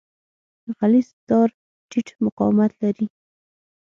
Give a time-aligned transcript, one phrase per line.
[0.77, 1.49] غلیظ تار
[1.89, 3.07] ټیټ مقاومت لري.